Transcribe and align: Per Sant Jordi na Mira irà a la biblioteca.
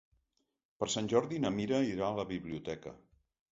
Per 0.83 0.87
Sant 0.93 1.09
Jordi 1.13 1.39
na 1.45 1.53
Mira 1.59 1.83
irà 1.91 2.09
a 2.09 2.19
la 2.23 2.27
biblioteca. 2.35 2.97